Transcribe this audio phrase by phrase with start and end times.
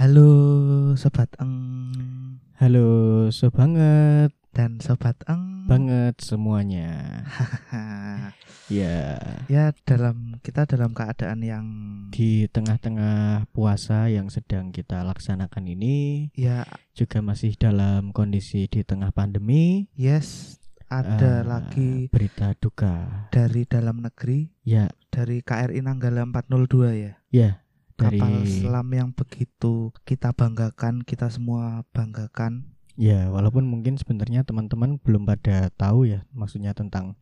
[0.00, 1.60] Halo sobat eng
[2.56, 5.68] Halo, so banget, dan sobat eng.
[5.68, 6.88] banget semuanya.
[8.72, 11.66] Ya, ya dalam kita dalam keadaan yang
[12.16, 16.64] di tengah-tengah puasa yang sedang kita laksanakan ini ya
[16.96, 19.84] juga masih dalam kondisi di tengah pandemi.
[20.00, 20.56] yes
[20.88, 23.28] ada eh, lagi berita duka.
[23.28, 27.12] dari dalam negeri Ya, dari KRI Nanggala 402 ya.
[27.28, 27.50] ya
[28.00, 32.72] dari Kapal selam yang begitu kita banggakan, kita semua banggakan.
[32.96, 37.16] ya walaupun mungkin sebenarnya teman-teman belum pada tahu ya maksudnya tentang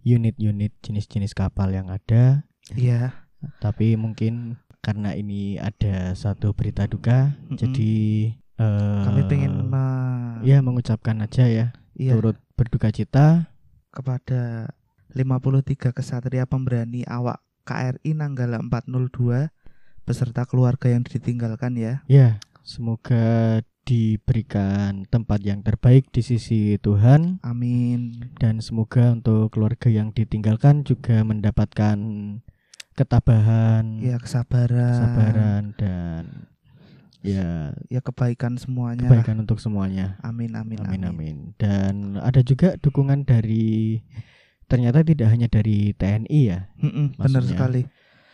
[0.00, 3.26] unit-unit jenis-jenis kapal yang ada Iya.
[3.58, 7.56] tapi mungkin karena ini ada satu berita duka Mm-mm.
[7.56, 7.92] jadi
[8.58, 13.48] eh, Kami pengen me- ya mengucapkan aja ya iya, turut berduka cita
[13.90, 14.70] kepada
[15.10, 19.48] 53 kesatria pemberani awak KRI Nanggala 402
[20.04, 22.04] beserta keluarga yang ditinggalkan ya.
[22.06, 28.32] ya semoga diberikan tempat yang terbaik di sisi Tuhan Amin.
[28.40, 31.96] dan semoga untuk keluarga yang ditinggalkan juga mendapatkan
[32.92, 34.88] ketabahan Ya kesabaran.
[34.88, 36.22] kesabaran dan
[37.20, 39.04] ya Ya kebaikan semuanya.
[39.04, 41.04] kebaikan untuk semuanya Amin amin Amin amin.
[41.04, 41.36] amin.
[41.58, 44.00] Dan ada juga dukungan dari
[44.64, 47.82] ternyata tidak hanya dari TNI ya, Mm-mm, benar Maksudnya, sekali.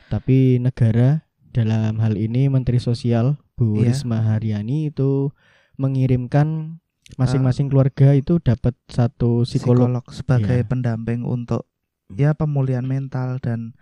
[0.06, 1.26] tapi negara
[1.60, 3.92] dalam hal ini Menteri Sosial Bu Iya.
[3.92, 5.30] Risma Haryani itu
[5.76, 6.78] mengirimkan
[7.16, 9.90] masing-masing keluarga itu dapat satu psikolog.
[9.90, 10.68] Psikolog sebagai Iya.
[10.68, 11.66] pendamping untuk
[12.10, 13.74] ya pemulihan mental dan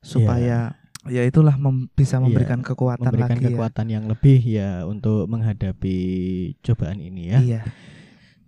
[0.00, 5.26] supaya ya itulah mem- bisa Iya, memberikan kekuatan memberikan lagi kekuatan yang lebih ya untuk
[5.26, 5.96] menghadapi
[6.60, 7.38] cobaan ini ya.
[7.38, 7.40] ya.
[7.40, 7.60] Iya.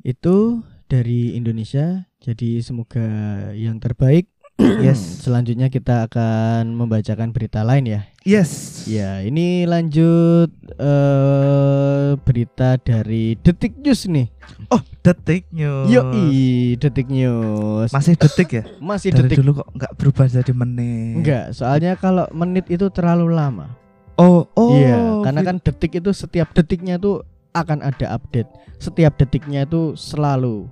[0.04, 2.06] Itu dari Indonesia.
[2.18, 3.06] Jadi semoga
[3.54, 4.26] yang terbaik.
[4.58, 5.22] Yes.
[5.22, 8.00] Selanjutnya kita akan membacakan berita lain ya.
[8.26, 8.82] Yes.
[8.90, 14.26] Ya, ini lanjut eh berita dari Detik News nih.
[14.74, 15.86] Oh, detik news.
[15.92, 17.94] Yoi, Detik News.
[17.94, 18.64] Masih detik ya?
[18.82, 19.36] Masih Dari detik.
[19.44, 21.22] dulu kok nggak berubah jadi menit.
[21.22, 23.70] Enggak, soalnya kalau menit itu terlalu lama.
[24.18, 24.74] Oh, oh.
[24.74, 27.22] iya, karena kan detik itu setiap detiknya tuh
[27.54, 28.50] akan ada update.
[28.82, 30.66] Setiap detiknya itu selalu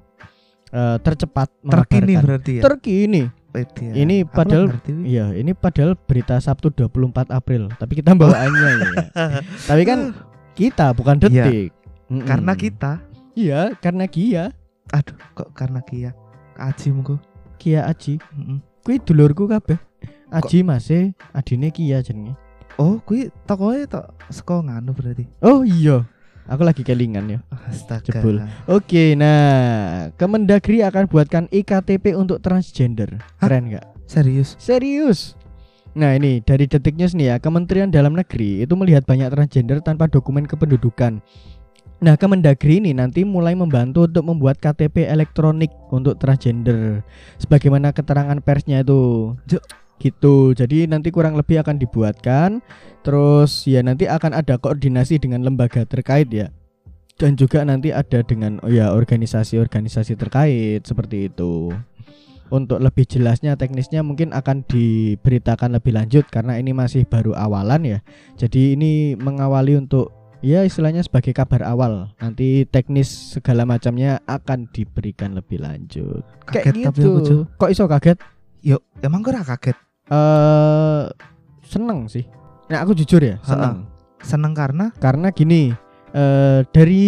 [0.74, 2.62] eh, tercepat terkini berarti ya.
[2.66, 3.22] Terkini.
[3.56, 3.92] Ya.
[3.96, 4.68] Ini Aku padahal-.
[5.02, 8.88] Iya, ini padahal berita Sabtu 24 April, tapi kita bawaannya ya.
[9.68, 10.12] Tapi kan
[10.52, 11.28] kita bukan Iya.
[11.42, 11.70] detik.
[12.06, 12.22] Mm-mm.
[12.22, 12.92] karena kita
[13.32, 14.54] Iya, karena Kia,
[14.88, 16.14] aduh kok karena Kia
[16.54, 17.18] Aji mungku
[17.56, 18.16] Kia Aji.
[18.30, 18.62] Mm-mm.
[18.80, 19.76] Kuwi dulurku kabeh.
[20.26, 22.34] Aji masih adine Kia jenenge.
[22.76, 26.04] oh kui tokoe tok saka nganu berarti Oh iya.
[26.46, 27.38] Aku lagi kelingan ya.
[27.66, 28.38] astaga Jebul.
[28.70, 33.18] Oke, nah Kemendagri akan buatkan iktp untuk transgender.
[33.42, 33.50] Hah?
[33.50, 33.86] Keren nggak?
[34.06, 35.34] serius Serius.
[35.96, 40.06] Nah ini dari Detik News nih ya Kementerian Dalam Negeri itu melihat banyak transgender tanpa
[40.06, 41.24] dokumen kependudukan
[41.96, 47.00] Nah Kemendagri ini nanti mulai membantu untuk membuat KTP elektronik untuk transgender
[47.40, 49.32] Sebagaimana keterangan persnya itu.
[49.96, 52.60] Gitu jadi nanti kurang lebih akan dibuatkan
[53.06, 56.50] Terus ya nanti akan ada koordinasi dengan lembaga terkait ya
[57.16, 61.72] dan juga nanti ada dengan oh ya organisasi-organisasi terkait seperti itu.
[62.46, 67.98] Untuk lebih jelasnya teknisnya mungkin akan diberitakan lebih lanjut karena ini masih baru awalan ya.
[68.38, 70.14] Jadi ini mengawali untuk
[70.46, 72.14] ya istilahnya sebagai kabar awal.
[72.22, 76.22] Nanti teknis segala macamnya akan diberikan lebih lanjut.
[76.46, 77.10] kaget Kayak tapi gitu.
[77.10, 77.36] aku Ju.
[77.58, 78.18] Kok iso kaget?
[78.66, 81.02] yuk emang gue kaget Eh
[81.66, 82.24] seneng sih.
[82.66, 83.86] Nah, aku jujur ya, seneng.
[84.22, 85.70] seneng karena Karena gini,
[86.14, 87.06] eh dari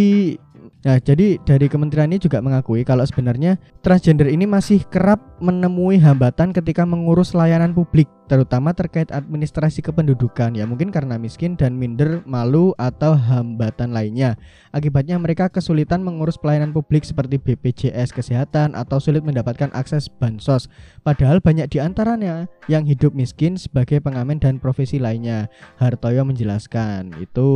[0.79, 6.55] Nah, jadi dari kementerian ini juga mengakui kalau sebenarnya transgender ini masih kerap menemui hambatan
[6.55, 10.55] ketika mengurus layanan publik, terutama terkait administrasi kependudukan.
[10.55, 14.37] Ya, mungkin karena miskin dan minder, malu atau hambatan lainnya.
[14.71, 20.69] Akibatnya mereka kesulitan mengurus pelayanan publik seperti BPJS kesehatan atau sulit mendapatkan akses bansos.
[21.03, 25.49] Padahal banyak di antaranya yang hidup miskin sebagai pengamen dan profesi lainnya.
[25.81, 27.51] Hartoyo menjelaskan itu.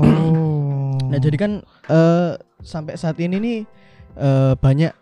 [0.00, 1.52] oh Nah jadi kan
[1.90, 2.32] eh,
[2.62, 3.58] sampai saat ini nih
[4.16, 4.94] eh, banyak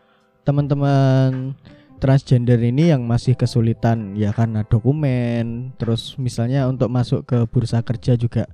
[0.48, 1.52] teman-teman
[1.98, 8.14] transgender ini yang masih kesulitan ya karena dokumen, terus misalnya untuk masuk ke bursa kerja
[8.14, 8.46] juga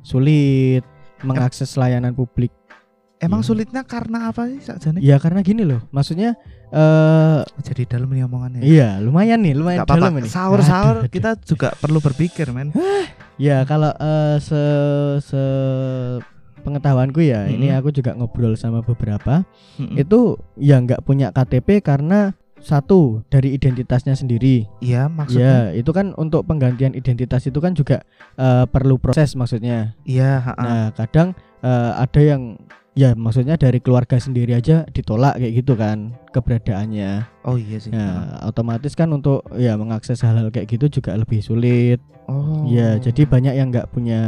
[0.00, 0.86] sulit
[1.20, 2.54] mengakses layanan publik.
[3.16, 3.48] emang iya.
[3.48, 6.36] sulitnya karena apa sih sakjane Ya karena gini loh, maksudnya
[6.68, 10.28] eh jadi dalam nih omongannya iya lumayan nih, lumayan Gak dalam ini.
[10.28, 11.12] sahur-sahur Aduh, aduh.
[11.12, 12.76] kita juga perlu berpikir men
[13.40, 14.60] Ya kalau eh, se
[15.24, 15.42] se
[16.60, 17.78] pengetahuanku ya, ini Mm-mm.
[17.78, 19.46] aku juga ngobrol sama beberapa
[19.78, 19.96] Mm-mm.
[19.96, 24.64] itu ya nggak punya KTP karena satu dari identitasnya sendiri.
[24.80, 25.72] Iya, maksudnya.
[25.72, 28.02] Ya, itu kan untuk penggantian identitas itu kan juga
[28.36, 29.94] eh, perlu proses maksudnya.
[30.08, 30.56] Iya.
[30.56, 32.56] Nah, kadang eh, ada yang
[32.96, 37.28] ya maksudnya dari keluarga sendiri aja ditolak kayak gitu kan keberadaannya.
[37.44, 37.92] Oh iya sih.
[37.92, 42.00] Nah, otomatis kan untuk ya mengakses hal-hal kayak gitu juga lebih sulit.
[42.26, 42.64] Oh.
[42.66, 44.20] Ya, jadi banyak yang nggak punya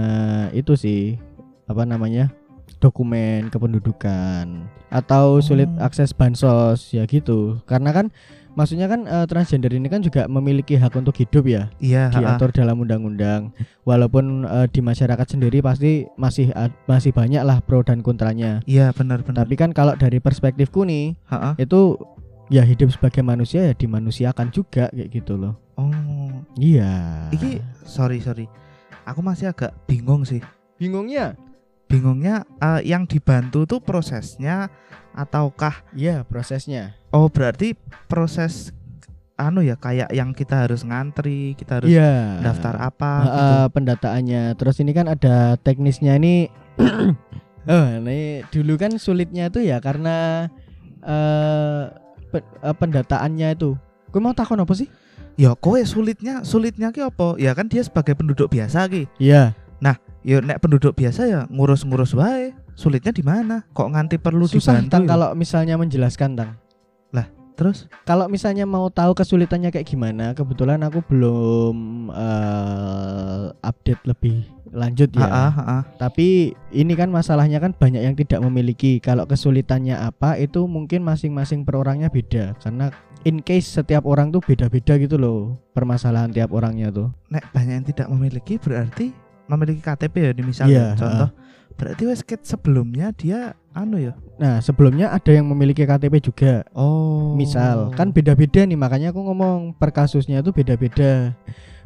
[0.52, 1.16] itu sih
[1.68, 2.32] apa namanya
[2.78, 5.84] dokumen kependudukan atau sulit Oh.
[5.84, 7.60] akses bansos ya gitu.
[7.64, 8.08] Karena kan
[8.54, 12.78] maksudnya kan eh, transgender ini kan juga memiliki hak untuk hidup ya Iya, diatur dalam
[12.78, 13.52] undang-undang.
[13.82, 18.64] Walaupun eh, di masyarakat sendiri pasti masih ad- masih banyak lah pro dan kontranya.
[18.64, 19.42] Iya, benar-benar.
[19.42, 21.54] Tapi kan kalau dari perspektifku nih Ha-ha.
[21.56, 21.98] itu
[22.48, 25.54] ya hidup sebagai manusia ya dimanusiakan juga kayak gitu loh.
[25.74, 25.92] Oh.
[26.54, 27.28] Iya.
[27.30, 28.48] Iki sorry, sorry.
[29.04, 30.40] Aku masih agak bingung sih.
[30.76, 31.34] bingungnya?
[31.88, 34.68] Bingungnya eh, yang dibantu tuh prosesnya
[35.10, 36.94] ataukah Iya, prosesnya.
[37.10, 37.72] oh berarti
[38.06, 38.70] proses
[39.34, 42.42] anu ya kayak yang kita harus ngantri, kita harus Iya.
[42.42, 43.54] daftar apa Eh, gitu.
[43.72, 44.42] pendataannya.
[44.54, 46.50] Terus ini kan ada teknisnya ini.
[47.64, 50.46] oh, ini dulu kan sulitnya itu ya karena
[52.28, 53.74] pe- eh, pendataannya itu.
[54.08, 54.88] Gue mau takon apa sih?
[55.38, 57.38] Ya kowe sulitnya sulitnya ki apa?
[57.38, 59.06] Ya kan dia sebagai penduduk biasa ki.
[59.18, 59.54] Iya.
[60.28, 62.52] Ya nek penduduk biasa ya ngurus-ngurus wae.
[62.76, 63.64] Sulitnya di mana?
[63.72, 64.92] Kok nganti perlu Susah dibantu?
[64.92, 65.10] tang ya?
[65.16, 66.50] kalau misalnya menjelaskan tang.
[67.58, 75.10] Terus Kalau misalnya mau tahu kesulitannya kayak gimana, kebetulan aku belum eh, update lebih lanjut
[75.18, 75.26] ya.
[75.26, 75.82] ah, ah, ah.
[75.98, 79.02] Tapi ini kan masalahnya kan banyak yang tidak memiliki.
[79.02, 82.94] Kalau kesulitannya apa itu mungkin masing-masing per orangnya beda karena
[83.26, 87.10] in case setiap orang tuh beda-beda gitu loh permasalahan tiap orangnya tuh.
[87.26, 89.10] nek banyak yang tidak memiliki berarti
[89.48, 91.30] memiliki KTP ya di misalnya Iya, contoh.
[91.74, 94.12] Berarti wes sebelumnya dia anu ya.
[94.36, 96.66] Nah sebelumnya ada yang memiliki KTP juga.
[96.72, 97.32] Oh.
[97.32, 101.38] Misal kan beda-beda nih makanya aku ngomong per kasusnya itu beda-beda.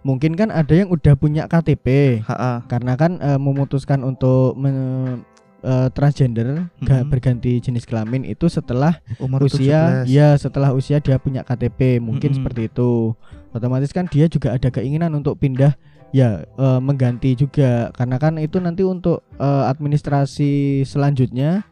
[0.03, 2.67] Mungkin kan ada yang udah punya KTP Ha-ha.
[2.67, 5.23] karena kan eh, memutuskan untuk men-
[5.63, 7.09] eh, transgender ga- Mhm.
[7.09, 10.11] berganti jenis kelamin itu setelah umur usia 17.
[10.11, 12.39] ya setelah usia dia punya KTP mungkin Mm-mm.
[12.43, 13.15] seperti itu
[13.53, 15.79] otomatis kan dia juga ada keinginan untuk pindah
[16.13, 20.53] ya eh, mengganti juga karena kan itu nanti untuk eh, administrasi
[20.85, 21.65] selanjutnya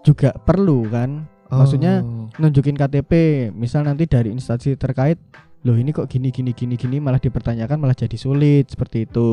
[0.00, 2.30] juga perlu kan maksudnya Oh.
[2.38, 3.10] nunjukin KTP
[3.50, 5.18] misal nanti dari instansi terkait
[5.60, 9.28] loh ini kok gini gini gini gini malah dipertanyakan malah jadi sulit seperti itu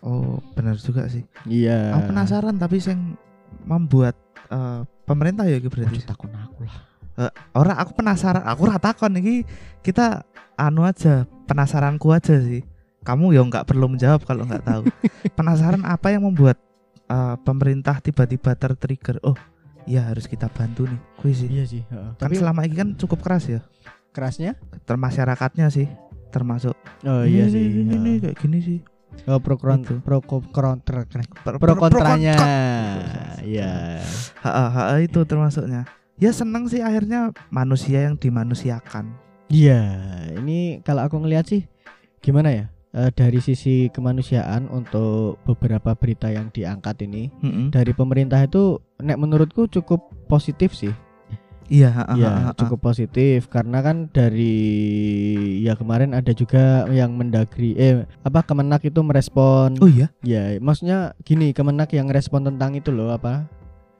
[0.00, 1.22] Oh, benar juga sih.
[1.44, 3.14] iya Aku penasaran tapi sing
[3.62, 4.16] membuat
[4.48, 6.02] eh, pemerintah ya berarti.
[6.02, 6.80] Takut aku lah
[7.52, 9.44] Orang aku penasaran, aku ora takon iki
[9.84, 10.24] kita
[10.56, 12.64] anu aja, penasaranku aja sih.
[13.02, 14.82] Kamu ya nggak perlu menjawab kalau nggak tahu.
[15.38, 16.56] penasaran apa yang membuat
[17.04, 19.18] eh, pemerintah tiba-tiba tertrigger?
[19.20, 19.34] Oh,
[19.84, 21.00] ya harus kita bantu nih.
[21.18, 21.48] Kuis sih.
[21.50, 22.10] iya sih heeh.
[22.14, 23.60] Kan tapi selama ini kan cukup keras ya.
[24.12, 25.88] kerasnya Termasyarakatnya sih
[26.28, 26.76] termasuk.
[27.02, 28.16] oh iya "Ini, sih Ini, ini, heeh.
[28.22, 28.78] kayak gini sih.
[29.24, 30.00] Oh pro Gitu.
[30.00, 31.04] pro ko- kontra
[31.58, 32.32] pro kontranya.
[32.32, 32.52] kon-
[33.42, 34.00] Iya.
[34.40, 35.84] Ha, itu termasuknya.
[36.16, 39.10] Ya seneng sih akhirnya manusia yang dimanusiakan.
[39.48, 39.80] Iya,
[40.38, 41.66] ini kalau aku ngelihat sih
[42.20, 42.66] gimana ya?
[42.92, 47.72] Eh, dari sisi kemanusiaan untuk beberapa berita yang diangkat ini Mm-mm.
[47.72, 50.92] dari pemerintah itu nek menurutku cukup positif sih.
[51.72, 52.52] Iya, ha.
[52.52, 54.52] cukup positif karena kan dari
[55.64, 60.12] ya kemarin ada juga yang mendagri eh apa Kemenak itu merespon Oh iya.
[60.20, 63.48] Ya, maksudnya gini, Kemenak yang respon tentang itu loh apa?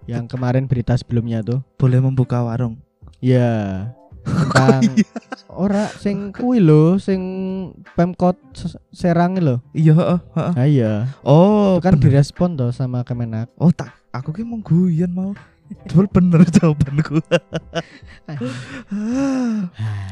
[0.04, 1.64] Yang kemarin berita sebelumnya tuh.
[1.80, 2.76] Boleh membuka warung.
[3.25, 3.88] Ya.
[4.23, 4.83] Tentang
[5.62, 7.21] ora sing kuwi lho, sing
[7.93, 8.38] Pemkot
[8.91, 9.61] Serang lho.
[9.73, 10.21] Iya, heeh.
[10.55, 10.93] Ah iya.
[11.21, 12.02] Oh, Itu kan bener.
[12.09, 13.50] direspon tuh sama Kemenak.
[13.57, 15.31] Oh, tak aku ki mau guyon mau.
[15.73, 17.17] Betul bener jawabanku.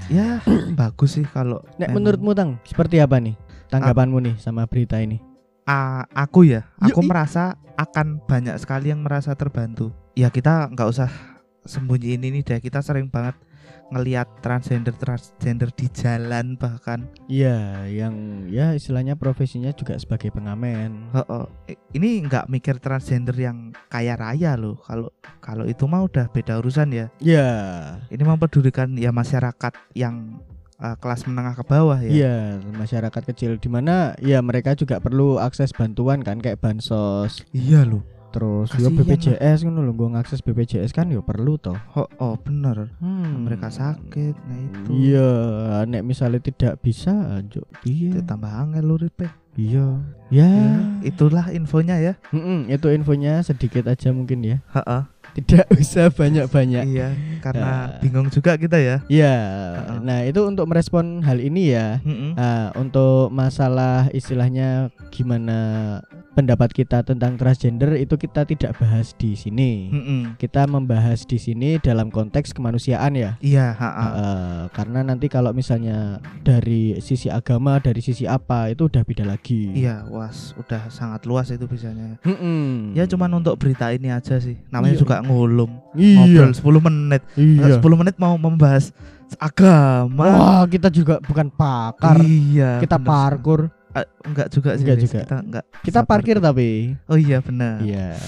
[0.09, 0.40] ya,
[0.73, 3.37] bagus sih kalau Nek memang- menurutmu Tang, seperti apa nih
[3.69, 5.21] tanggapanmu nih sama berita ini?
[5.64, 7.09] Ah, aku ya, aku Yoi.
[7.09, 9.93] merasa akan banyak sekali yang merasa terbantu.
[10.17, 11.12] Ya kita nggak usah
[11.62, 12.59] sembunyiin ini deh.
[12.59, 13.37] Kita sering banget
[13.90, 17.11] ngelihat transgender transgender di jalan bahkan.
[17.26, 21.11] Iya, yang ya istilahnya profesinya juga sebagai pengamen.
[21.11, 21.44] Heeh.
[21.75, 24.78] I- Ini nggak mikir transgender yang kaya raya loh.
[24.87, 25.11] Kalau
[25.42, 27.06] kalau itu mah udah beda urusan ya.
[27.18, 27.50] Iya.
[28.09, 30.38] Ini mempedulikan ya masyarakat yang
[30.78, 32.09] eh, kelas menengah ke bawah ya.
[32.11, 32.37] Iya,
[32.73, 37.42] masyarakat kecil di mana ya mereka juga perlu akses bantuan kan kayak bansos.
[37.50, 38.06] Iya loh.
[38.30, 41.75] Terus yo BPJS ngono lho, gua ngakses BPJS kan yo perlu toh.
[41.99, 42.94] Oh, oh bener.
[43.02, 43.42] Hmm.
[43.46, 44.90] Mereka sakit, nah itu.
[44.94, 45.30] Iya,
[45.90, 48.22] nek misalnya tidak bisa, anjuk iya.
[48.22, 49.32] tambah angel lu Rip, eh.
[49.58, 49.99] Iya.
[50.30, 50.46] Ya.
[50.46, 52.14] Ya, itulah infonya ya.
[52.30, 54.62] Mm-mm, itu infonya sedikit aja mungkin ya.
[54.70, 55.02] Heeh.
[55.30, 56.87] Tidak usah banyak-banyak.
[56.87, 57.08] Iya,
[57.42, 57.99] karena Ya.
[57.99, 59.02] bingung juga kita ya.
[59.10, 59.37] Ya,
[59.75, 59.99] Heeh.
[60.06, 61.99] nah itu untuk merespon hal ini ya.
[62.06, 62.38] Mm-mm.
[62.38, 65.58] Nah, untuk masalah istilahnya gimana
[66.40, 69.92] pendapat kita tentang transgender itu kita tidak bahas di sini.
[69.92, 70.20] Mm-mm.
[70.40, 73.37] Kita membahas di sini dalam konteks kemanusiaan ya.
[73.44, 74.06] Iya, ha-ha.
[74.11, 79.68] Eh, karena nanti kalau misalnya dari sisi agama, dari sisi apa itu udah beda lagi.
[79.76, 82.16] Iya, was, udah sangat luas itu bisanya.
[82.25, 82.97] Mm-mm.
[82.97, 84.56] Ya cuman untuk berita ini aja sih.
[84.73, 85.02] Namanya Iya.
[85.04, 85.70] juga ngulum.
[85.94, 86.25] iya.
[86.25, 87.23] Ngobrol 10 menit.
[87.37, 87.76] Iya.
[87.76, 88.97] 10 menit mau membahas
[89.38, 90.25] agama.
[90.25, 92.18] Wah, kita juga bukan pakar.
[92.25, 92.80] Iya.
[92.80, 93.61] kita bener parkur.
[93.90, 94.85] Ah, enggak juga sih.
[94.87, 95.20] Enggak juga.
[95.26, 95.64] Kita enggak.
[95.82, 96.94] Kita parkir tapi.
[97.11, 97.82] Oh iya benar.
[97.82, 98.14] Iya.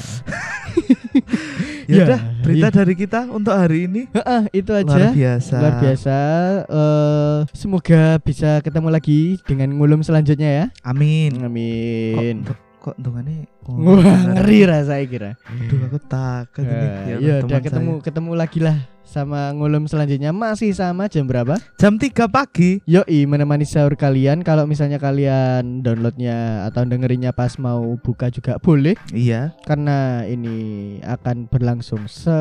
[1.91, 2.77] Ya Ya, udah, berita iya.
[2.79, 4.87] dari kita untuk hari ini Heeh, itu aja.
[4.87, 5.57] luar biasa.
[5.61, 6.17] Luar biasa.
[6.65, 10.67] Eh, semoga bisa ketemu lagi dengan ngulum selanjutnya ya.
[10.87, 11.43] Amin.
[11.43, 12.47] Amin.
[12.47, 14.03] Kok kok dongane Wah,
[14.35, 15.31] ngeri rasanya kira.
[15.47, 16.75] Aduh, aku takut ini.
[16.75, 18.03] Ya, Ya, ya udah ketemu saya.
[18.03, 21.63] ketemu lagi lah sama ngulum selanjutnya masih sama jam berapa?
[21.77, 22.83] Jam 3 pagi.
[22.85, 28.99] Yoi menemani sahur kalian kalau misalnya kalian downloadnya atau dengerinnya pas mau buka juga boleh
[29.09, 29.55] Iya.
[29.63, 30.57] karena ini
[31.01, 32.35] akan berlangsung se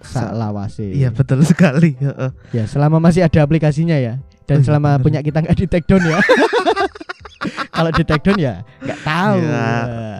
[0.00, 0.84] Sa- lawase.
[0.90, 1.92] Iya, betul sekali.
[1.94, 2.30] Heeh.
[2.52, 5.02] Ya selama masih ada aplikasinya ya dan Oh iya, selama bener.
[5.02, 6.20] punya kita nggak di take down ya.
[7.80, 9.36] kalau di take down ya nggak tahu.
[9.40, 9.68] Ya,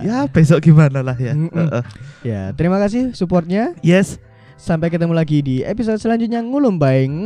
[0.01, 1.37] Ya, besok gimana lah ya.
[1.37, 1.53] Mm-mm.
[1.53, 1.83] Heeh.
[2.25, 3.77] Ya, terima kasih supportnya.
[3.85, 4.17] Yes.
[4.57, 7.17] Sampai ketemu lagi di episode selanjutnya ngulum baing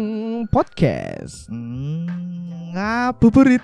[0.51, 1.51] podcast.
[1.51, 2.07] Hmm,
[2.71, 3.63] ngabuburit.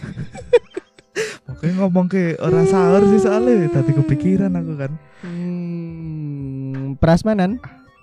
[1.50, 4.92] Oke ngomong ke orang sahur sih soalnya tadi kepikiran aku kan.
[5.20, 7.60] Hmm, prasmanan.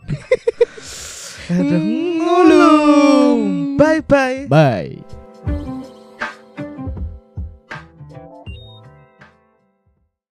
[1.47, 3.39] Aduh, Hmm, ngulung.
[3.79, 4.45] Bye bye.
[4.51, 5.16] Bye.